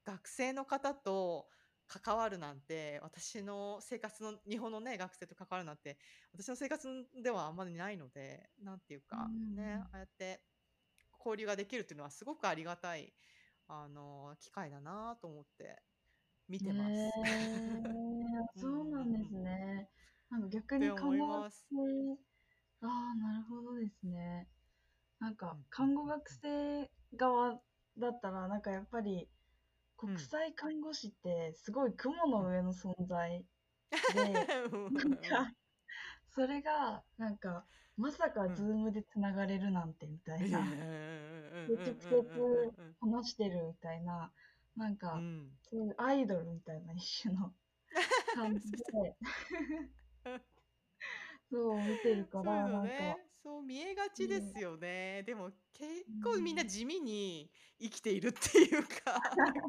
[0.05, 1.49] 学生の方と
[1.87, 5.99] 関わるなんて私の生活の日本のね学生と関わるなんて
[6.33, 10.45] 私の生活ではあんまりないのでなんていうかうんねああやって
[11.19, 13.15] 交流ができるっていうのはすごくありがたい
[13.67, 15.83] あの機会だなと思って
[16.47, 17.11] 見てます。
[18.55, 19.89] そうなんですね。
[20.29, 21.67] なんか逆にって思い看護学ます。
[21.69, 22.17] 生、
[22.81, 24.49] ああ、なるほどですね。
[25.19, 27.61] なんかうん看護学生側
[27.97, 29.31] だったら、なんかやっぱり
[30.03, 33.47] うん国際看護師ってすごい雲の上の存在
[34.09, 34.53] で、
[34.89, 35.55] なんか、
[36.29, 37.67] それが、なんか、
[37.97, 40.81] まさかズームでつながれるなんてみたいな、
[41.67, 44.33] で直接話してるみたいな、
[44.75, 47.57] なんうか、んそういうアイドルみたいな一種の
[48.33, 48.83] 感じで、
[51.51, 53.17] そう見てるかそうら、よなんか、ね。
[53.43, 55.23] そう見えがちですよね。
[55.23, 55.89] でも結
[56.23, 59.61] 構みんな地味に生きているっていうか、 なんか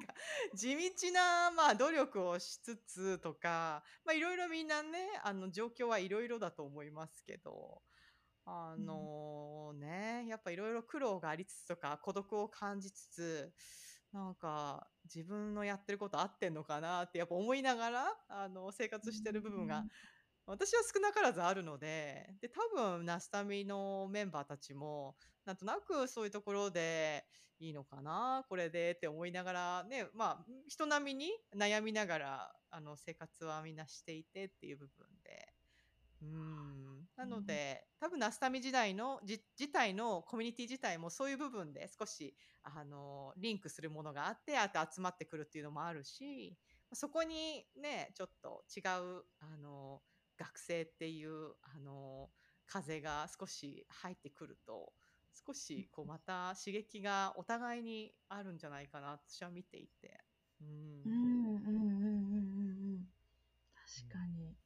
[0.55, 7.83] 地道なまあ努力をしつつとか、まあいろいろみんなね、あの状況はいろいろだと思いますけど、
[8.45, 13.55] あのね、やっぱいろいろ苦労がありつつとか孤独を感じつつ、
[14.13, 19.87] なんか自分のやってること合ってんのかなってやっぱ思いながらあの生活してる部分が
[20.47, 27.27] 私は少なからずあるので、で、多分ナスタミのメンバーたちも、なんとなくそういうところで
[27.59, 35.55] いいのかな、これでって思いながら、ね、まあ、人並みに悩みながら、あの、生活はみんなしていてっていう部分で。
[36.21, 37.09] うん。
[37.17, 46.59] なので、多分ナスタミ時代の、じ自体のコミュニティ自体もそういう部分で少し、あの、リンクするものがあって、あと集まってくるっていうのもあるし、
[46.93, 48.81] そこにね、ちょっと違
[49.21, 50.03] う、あの、
[50.37, 52.31] 学生っていうあの
[52.67, 54.95] 風が少し入ってくると
[55.47, 60.25] 少しこうまた刺激がお互いにあるんじゃないかな私は見ていて。
[60.61, 60.69] うん。
[61.05, 63.07] うんうんうんうんうんうん。
[63.75, 64.57] 確かに。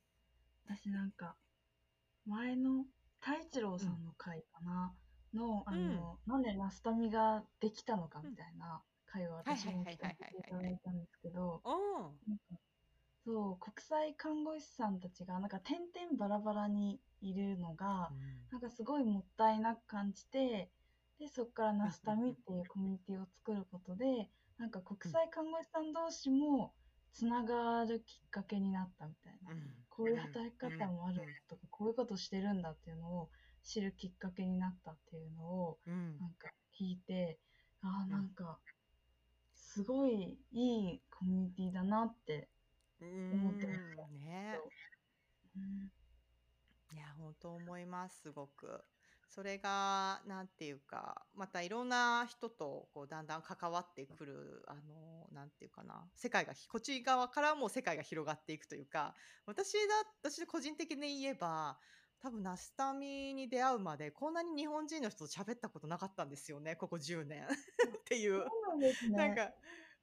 [0.64, 1.36] 私なんか、
[2.26, 2.86] 前の
[3.20, 4.96] 太一郎さんの回かな、
[5.32, 11.62] の、あの、なんでナスタミができたのかみたいな回を私も聞かせていただいたんですけど、
[13.26, 18.12] そう、国際看護師さんたちが、なんか点々バラバラにいるのが、
[18.52, 20.70] なんかすごいもったいなく感じて、
[21.18, 26.72] で、そこからナスタミっていうコミュニティを作ることで、なんか国際看護師さん同士も
[27.10, 29.50] つながるきっかけになったみたいな。
[29.88, 33.30] こういう働き方もあるとか、こういうことしてるんだっていうのを
[33.64, 36.18] 知るきっかけになったっていうのを、うん。
[36.20, 37.40] なんか聞いて、
[37.82, 38.60] ああ、なんか、
[39.54, 42.48] すごいいいコミュニティだなって
[43.00, 44.58] 思ってましたうんね。
[45.56, 45.58] う。
[45.58, 45.90] ん
[46.92, 48.84] いや本当思いますすごく。
[49.28, 59.80] それがなんていうかまたいろんな人とこうだんだん関わってくるあのなんていうかな世界がこっち側からも世界が広がっていくというか私だ
[60.22, 61.76] 私個人的に言えば
[62.20, 67.46] 多分ナスタミに出会うまでこんなに日本人の人と喋ったことなかったんですよねここ10年。
[67.98, 68.38] っていう。
[68.38, 69.16] そうなんですね。
[69.16, 69.52] なんか、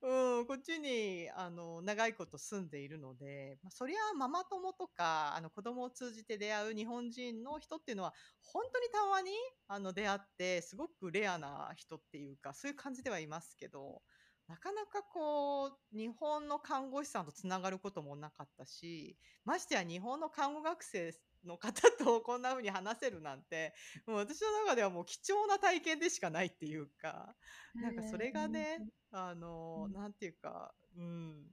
[0.03, 9.31] うん、こっちにあの長いこと住んでいるので、まあ、そりゃママ友とかあの子供を通じて出会う日本人の人っていうのは本当にたまに
[9.69, 14.01] あの出会ってすごくレアな人っていうかそういう感じではいますけど
[14.49, 21.13] なかなかこう日本の看護師さんとつながることもなかったしましてや日本の看護学生
[21.45, 23.73] の方とこんな風に話せるなんて
[24.05, 27.35] もう私の中ではもう貴重な体験でしかないっていうか
[27.75, 28.79] なんかそれがね、
[29.11, 29.93] あの、うん。
[29.93, 31.47] なんていうか、うん、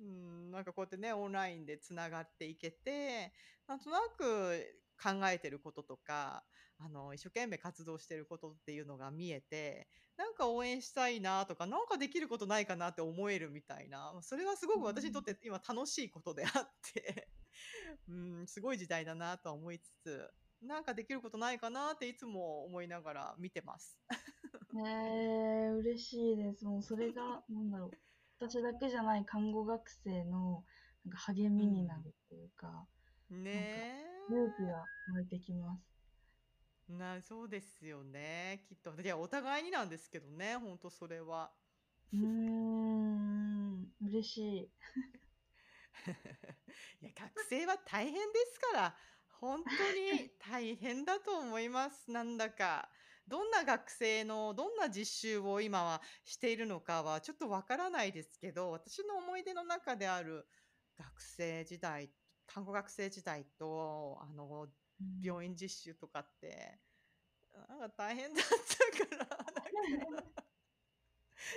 [0.00, 3.32] うん、なんかこうやってね、オンラインでつながっていけて、
[3.66, 4.64] なんとなく
[5.02, 6.44] 考えてることとか、
[6.78, 17.28] あの、一生懸命活動してることっていうのが見えて、なんか応援したいなとか、なんかできることないかなって思えるみたいな、それはすごく私にとって今楽しいことであって、
[18.08, 20.30] うん、すごい時代だなとは思いつつ、
[20.62, 23.98] なんかできることないかなっていつも思いながら見てます。
[24.72, 24.82] ね
[25.66, 26.64] え、嬉しいです。
[26.64, 27.90] もうそれが、 なんだろう。
[28.38, 30.64] 私だけじゃない看護学生の
[31.04, 32.86] なんか励みになるっていうか、
[33.30, 34.32] ねえ。
[34.32, 35.96] 勇気が湧いてきます。
[36.88, 38.62] な、そうですよね。
[38.68, 38.92] きっと。
[39.00, 41.50] いや、お互いになんですけどね、ほんとそれは。
[42.12, 44.70] うーん、嬉しい。
[47.02, 48.20] いや、学生は大変で
[48.52, 48.96] すから、
[49.40, 52.10] 本当に大変だと思います。
[52.10, 52.90] なんだか。
[53.28, 60.46] どんな学生の、どんな実習を今はしているのかはちょっとわからないですけど、私の思い出の中である
[60.96, 62.12] 学生時代、
[62.46, 64.68] 看護学生時代と、あの、
[65.00, 66.80] うん病院実習とかって、
[67.68, 69.28] なんか大変だったから、
[70.08, 70.46] なんか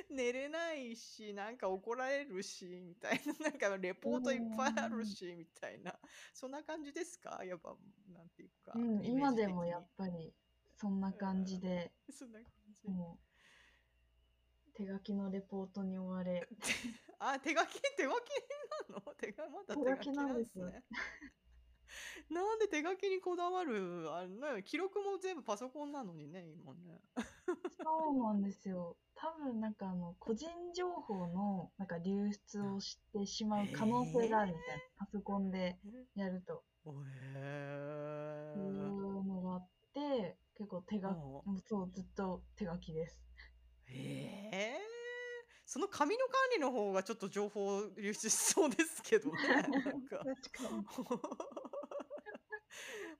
[0.09, 5.99] 寝れないし、なんか怒られるし、みたいな、なんかレポートいっぱいあるし、みたいな、
[6.33, 7.43] そんな感じですか？
[7.45, 7.77] やっぱ、
[8.07, 9.87] なんていうか、うん、今でもやっに。
[9.97, 10.35] ぱり
[10.75, 12.51] そんな感じで、そんな感
[12.83, 12.87] じ。
[12.89, 13.19] も
[14.67, 16.47] う手書きのレポートに追われ、
[17.19, 18.29] あ、手書き、手書き
[18.89, 19.01] なの？
[19.15, 20.85] 手書まだ手書きなんですね。
[22.29, 27.01] なんで手書きにこだわるあれね、記録も全部パソコンなのにね、今ね。
[27.83, 28.97] そうなんですよ。
[29.15, 35.79] 多分なんかあの個人情報のなんか流出をしてしまう可能性があるみたいな、パソコンで
[36.15, 36.65] やると。
[36.83, 37.09] おへ
[38.53, 39.19] そういー。
[39.21, 43.23] うのがあって、結構手が、おそう、ずっと手書きです。
[43.87, 44.88] へえ。
[45.69, 49.37] その紙の管理の方がちょっと情報流出しそうですけどね。
[49.53, 50.17] なんか。
[50.25, 50.83] 確かに。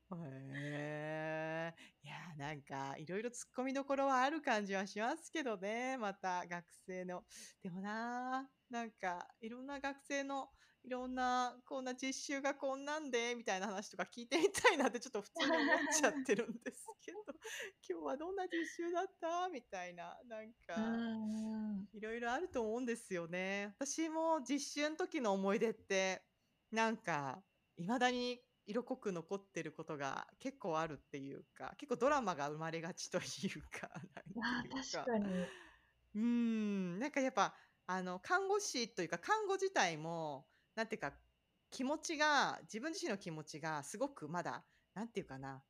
[0.26, 1.76] へえ。
[2.02, 5.96] いや、なんかいろいろ突っ込みどころはある感じはしますけどね。
[6.00, 7.24] また学生の。
[7.62, 10.50] でもな、なんかいろんな学生の
[10.84, 17.20] いろんなこんな実習がこんなんでみたいな話とか聞いてみたいなってちょっと普通に思っちゃってるんですけど、
[17.90, 19.50] 今日はどんな実習だった？
[19.50, 21.04] みたいな、なんうか。
[21.82, 21.90] ん。
[21.94, 23.76] いろいろあると思うんですよね。
[23.80, 26.24] 私も実習の時の思い出って、
[26.72, 27.46] なんか、
[27.78, 33.90] 未だに色濃く残ってることが結構あるっていうか、結構ドラマが生まれがちというか、
[34.36, 35.54] なんいう確かに。
[36.16, 37.56] うーん、なんかやっぱ、
[37.86, 40.49] あの、看護師というか、看護自体も、
[40.80, 41.20] なんていうか、
[41.70, 45.66] 気持ちが、自分自身の気持ちがすごくまだ、なんていうかな、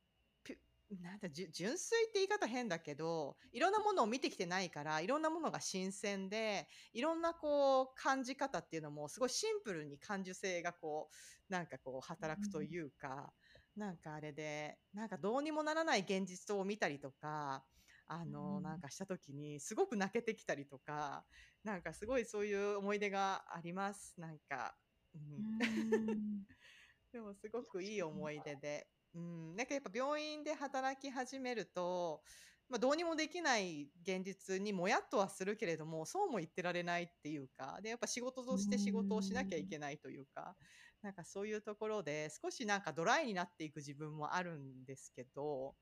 [1.00, 11.10] なんだ、純粋って言い方変だけど、いろんなものを見てきてないから、いろんなものが新鮮で、いろんなこう、感じ方っていうのも、すごいシンプルに感受性がこ
[11.48, 13.32] う、なんかこう、働くというか、
[13.76, 17.66] なんかあれで、なんかどうにもならない現実を見たりとか、
[18.06, 21.26] あの、うんなんかした時に、すごく泣けてきたりとか、
[21.62, 24.20] なんかすごいそういう思い出があります。
[24.20, 24.76] なんか、
[25.14, 25.42] う、うん。
[25.42, 26.46] ん。
[27.12, 32.22] でもすごくいい思い出で、うん、なんかやっぱ病院で働き始めると、
[32.68, 40.56] まあ、どうにもできない現実にもやっとはするけれども、そうも言ってられないっていうか、で、やっぱ仕事として仕事をしなきゃいけないというか、
[41.02, 45.76] なんかそういうところで少しなんかドライになっていく自分もあるんですけど、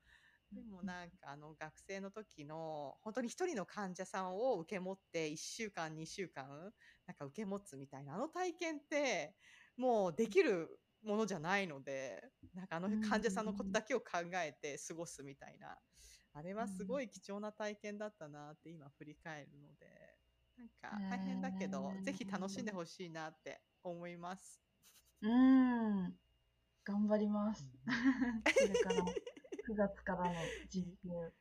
[0.51, 6.47] でもなんかあの学生の時の本当に一人の患者さんを受け持って1週間2週間
[7.05, 9.35] なんか受け持つみたいなあの体験って
[9.77, 12.23] もうできるものじゃないので
[12.55, 15.77] なんかあの患者さんのことだけを考えて過ごすみたいな
[16.33, 19.85] あれはすごい貴重な体験だったなって今振り返るので
[20.57, 24.61] なんか大変だけどぜひ楽しんでほしいなって思います。
[25.21, 26.13] うん。
[26.83, 27.65] 頑張ります。
[28.43, 29.05] これから、
[29.69, 30.33] 9月からの
[30.67, 31.31] 実習。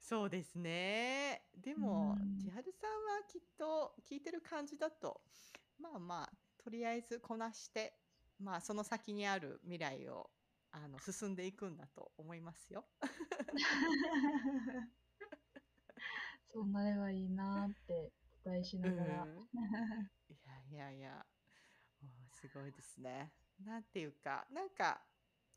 [0.00, 1.42] そうですね。
[1.56, 5.20] でもうん、千春さんはきっと聞いてる感じだと、
[5.80, 6.30] まあまあ、
[6.62, 7.94] とりあえずこなして、
[8.40, 10.30] まあその先にある未来を、
[10.72, 12.84] あの進んでいくんだと思いますよ。
[16.52, 19.22] そうなればいいなーって期待しながら。
[19.22, 19.48] うん
[20.28, 21.26] いやいやいや、
[22.32, 23.32] すごいですね。
[23.64, 25.00] なんていうか、なんか、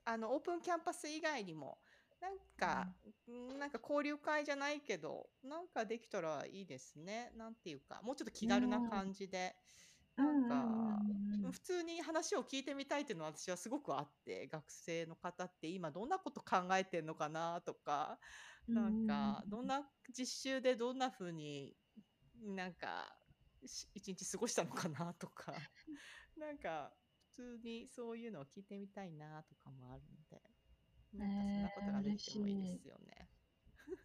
[0.10, 1.78] あの、オープンキャンパス以外にも、
[2.20, 2.88] なんか、
[3.32, 3.60] ん。
[3.60, 7.32] なんか交流会じゃないけど、なんかできたらいいですね。
[7.36, 9.56] なんていうか、もうちょっと気軽な感じで、
[10.18, 11.00] なんか、
[11.52, 18.20] 普通に話を聞いてみたいっていうのは私はすごくあって、学生の方って今どんなこと考えてんのかなとか、
[18.68, 21.78] なんか、どんな実習でどんな風に
[22.34, 23.16] なんか
[23.64, 25.54] し一日過ごしたのかなとか。
[26.36, 26.99] なんか普
[27.40, 30.42] 通にそういうのを聞いてみたいなとかもあるんで
[31.14, 33.30] なんかそんなことができてもいいですよね。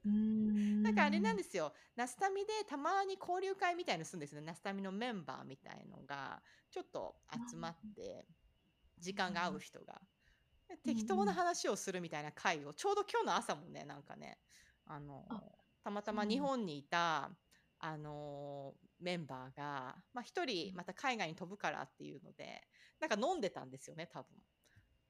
[0.06, 7.16] うん なんかあれなんですよ、ナスタミでたまに交流会みたいのするんですね、ナスタミのメンバーみたいのがちょっと
[7.50, 8.26] 集まって、
[8.98, 10.00] 時間が合う人が。
[10.66, 14.40] で適当な話をするみたいな会を、ちょうど今日の朝もね、なんかね、
[14.86, 15.42] あのあ
[15.82, 17.30] たまたま日本にいた、
[17.78, 22.66] あのメンバーが、まあ、一人また海外に飛ぶからっていうので、
[23.08, 24.36] なんか飲んでたんですよね、多分。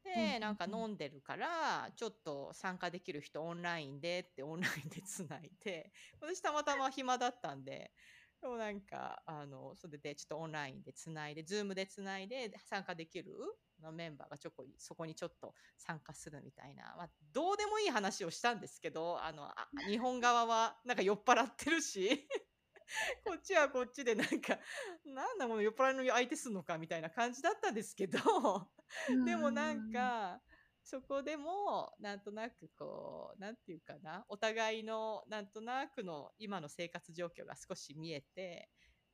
[0.05, 7.93] で、なんか飲んでるから、ちょっと参加できる人オンラインでってオンラインでつないで、私たまたま暇だったんで、
[8.41, 13.35] でもなんか、あの、それでちょっとオンラインでつないで、ズームでつないで参加できる
[13.81, 22.29] のメンバーがちょこそこにちょっと参加するみたいな、まあ、どうでもいい話をしたんですけど、あの、あ日本側はなんか酔っ払ってるし、
[23.25, 24.59] こっちはこっちでなんか、
[25.05, 28.19] なんだもの酔っ払いの相手すんのかみたいな感じだったんですけど、
[29.27, 30.43] でもなん、か、
[30.83, 38.71] そこでも、なんとなくこう、なんていうかな、お互いの、なんとなくの今の生活状況が少し見えて、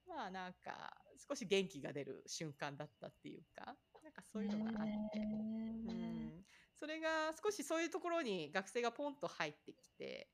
[0.07, 0.97] まあなんか、
[1.29, 5.21] 少し元気が出る瞬間だったっていうか、なんかそういうのがあって、
[5.87, 6.45] うん、
[6.75, 10.31] それが少しそういうところに学生がポンと入ってきて、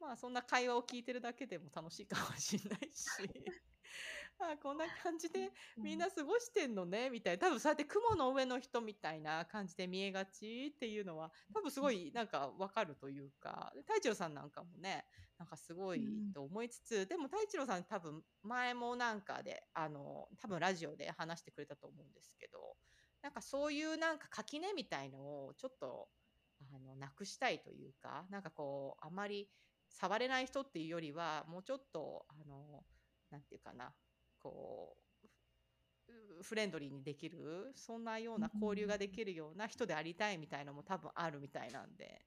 [0.00, 3.06] まあそんな会話を聞いてるだけでも楽しいかもしれないし、
[4.40, 7.46] あこんな感じでみんな過ごしてんのねみたいな。
[7.46, 13.72] 多分そうやって雲の上の人みたいな感じで見えがちっていうのは多分すごいなんかわかるというか。
[13.74, 15.06] で太一郎さんなんかもね
[15.38, 22.76] なんかすごいと思いつつ、でも太一郎さん多分前もなんかであの多分ラジオで話してくれたと思うんですけど
[23.22, 26.08] なんかそういうなんか垣根みたいのをちょっと
[26.72, 29.50] あのなくしたいというかなんかこうあまり
[29.90, 32.84] 触れない人っていうよりはもうちょっとあの
[33.30, 33.94] なんていうかな
[34.38, 35.28] こう
[36.40, 42.26] うフレンドリーにできるそんなような交流ができるような人でありたいみたいなのも多分あるみたいなんで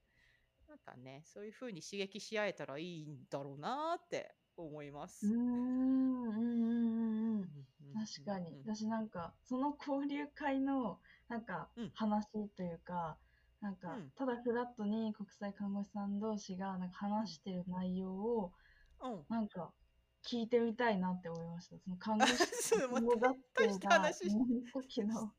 [0.68, 5.26] なんかねそういうふうに刺激し合えたらいいんだろうなって思います。
[5.28, 7.68] うんうんうんうんうん。
[7.82, 8.52] うん確かに。
[8.52, 13.20] うん私なんか、その交流会の、なんかうん、話というか、
[13.64, 18.52] なんかうん、ただフラットに国際看護師さん同士が、なんか話してる内容を、
[19.02, 19.72] うんなんか、
[20.30, 21.78] 聞いてみたいなって思いました。
[21.80, 24.36] その看護師 そう看護学生大したが、話 しいる
[24.74, 25.34] 時の、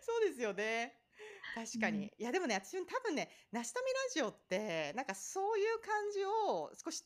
[0.00, 0.96] そうですよね。
[1.56, 1.98] 確かに。
[1.98, 7.04] うんいや、でもね、私も多分ね、ナシタミラジオって、なんかそういう感じを少し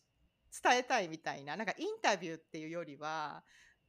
[0.63, 3.45] 伝えたいみたいな、なんかインタビューっていうよりは、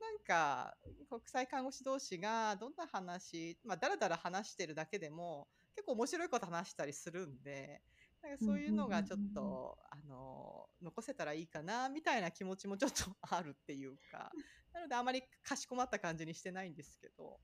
[0.05, 0.75] なんか
[1.09, 7.81] 国際看護師同士がどんな話、まあ、だらだら話してるだけでも、結構面白いこと話したりするんで、
[8.21, 14.31] なんかそういうのがちょっと、あの、残せたらいいかな、みたいな気持ちもちょっとあるっていうか、
[14.73, 17.39] なのであまりかしこまった感じにしてないんですけど。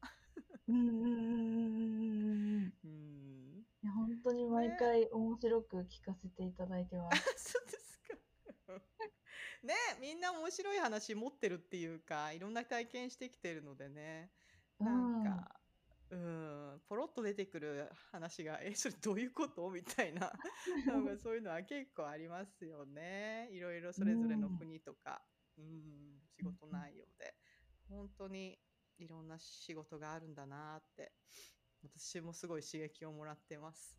[0.67, 1.11] うん
[3.83, 7.17] 本当に毎回面白く聞かせていただいてます。
[7.53, 7.80] そうですか。
[9.63, 14.31] ねみんな面白い話持ってるっていうかいろんな体験してきてるのでね。
[14.79, 15.61] なんか、
[16.09, 20.31] うん、ポロッと出てくる話が「えそれどういうこと?」みたいな。
[20.87, 23.49] なんかそういうのは結構ありますよね。
[23.51, 25.23] いろいろそれぞれの国とか、
[25.57, 27.35] うん、仕事内容で。
[27.89, 28.57] 本当に
[28.97, 31.13] いろんな仕事があるんだなって
[31.83, 33.97] 私もすごい刺激をもらってます。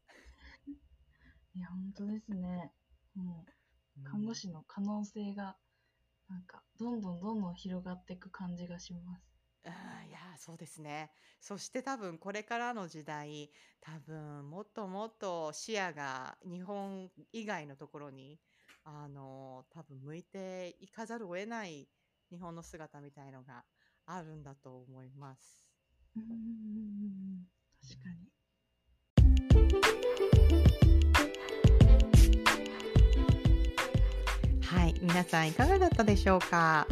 [1.55, 2.73] いや、本当ですね。
[3.15, 3.62] もう、
[4.05, 5.57] 看護師の可能性が、
[6.29, 9.33] なんか、どんどんどんどん広がっていく感じがします。
[9.65, 11.11] あーいやーそうですね。
[11.41, 18.41] そして多分これからの時代多分もっともっと視野が日本以外のところに
[18.85, 21.89] あの多分向いていかざるを得ない
[22.31, 23.65] 日本の姿みたいのが
[24.07, 25.65] あるんだと思います。
[26.17, 26.39] うんうんうんう
[27.39, 27.47] ん。
[27.81, 28.33] 確かに。
[34.75, 36.87] はい、皆さんいかがだったでしょうか？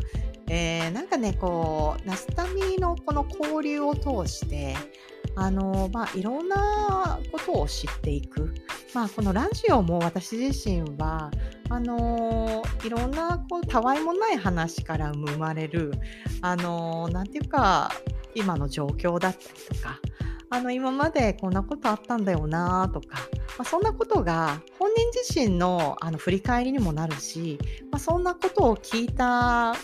[0.49, 4.77] えーなんかね、こう、ナスタミのこの交流を通して、
[5.35, 8.53] あの、まあ、いろんなことを知っていく。
[8.93, 11.31] まあ、このラジオも私自身は、
[11.71, 15.93] あのいろんなこうたわいもない話から生まれる、
[16.43, 17.93] あのなんていうか、
[18.35, 20.01] 今の状況だったりとか、
[20.53, 23.19] あの今までこんなことあったんだよなとか、
[23.57, 27.57] まあ、そんなことが本人自身のあの振り返りにもなるし、
[27.93, 29.75] まあ、そんなことを聞いた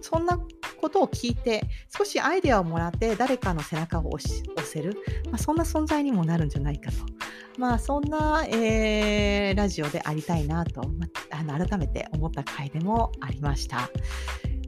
[0.00, 0.40] そんな
[0.80, 1.62] ことを聞いて
[1.94, 4.96] 少しアイデアをもらって誰かの背中を押し押せる、
[5.26, 6.96] まあ、そんな存在にもなるんじゃないかと。
[7.58, 13.90] まあそんな、えー、ラジオでありたいなと、まあ、の改めて思った回でもありました。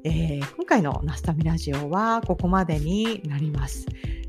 [0.02, 3.86] えー、今回のナスタミラジオはここまでになります。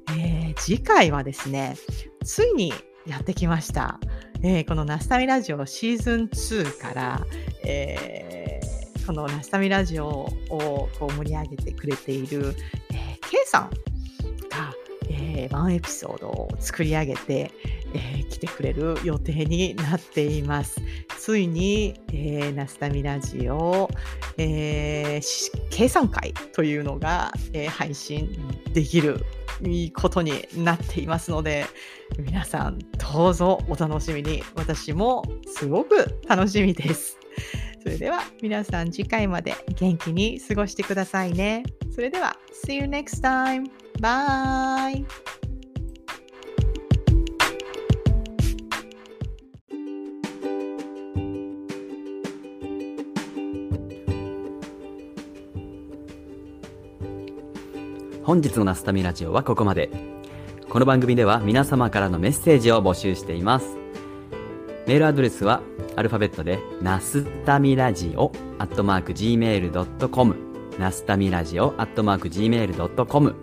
[0.10, 1.76] えー、次回はですね、
[2.24, 2.74] ついに
[3.06, 3.99] やってきました。
[4.43, 7.26] えー、このナスタミラジオシーズン2から、
[7.64, 12.56] えー、このナスタミラジオをこう盛り上げてくれている、
[12.91, 13.70] えー、K さん
[14.49, 14.74] が、
[15.10, 17.52] えー、ワンエピソードを作り上げて、
[17.93, 20.82] えー、来てくれる予定になっています。
[21.20, 23.89] ついに、えー、ナスタミラジオ、
[24.38, 28.36] えー、計算会というのが、えー、配信
[28.74, 29.24] できる
[29.66, 31.66] いいことになっていますので、
[32.18, 34.43] 皆さんどうぞお楽しみに。
[34.55, 37.18] 私もすごく楽しみです。
[37.82, 41.64] それでは皆さん次回まで元気に過ごしてくださいね。
[41.93, 43.70] それでは、See you next time!
[43.99, 45.51] Bye!
[58.32, 59.89] 本日のナスタミラジオはここまで。
[60.69, 63.75] この番組では皆様からのメッセージを募集しています。
[64.88, 65.61] メールアドレスは
[65.97, 70.36] アルファベットで、ナスタミラジオ、アットマーク gmail.com、
[70.79, 73.36] ナスタミラジオ、アットマーク gmail.com、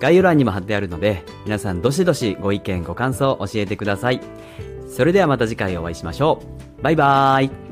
[0.00, 4.20] 概要欄にも貼ってあるので、皆さんどしどしご意見ご感想を教えてください。
[4.88, 6.42] それではまた次回お会いしましょ
[6.80, 6.82] う。
[6.82, 7.63] バイバーイ。